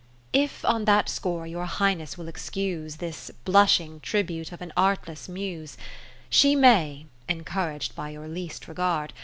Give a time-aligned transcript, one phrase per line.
[0.33, 5.77] If on that score your Highness will excuse This blushing tribute of an artless Muse,
[6.27, 9.13] She may (encourag'd by your least regard.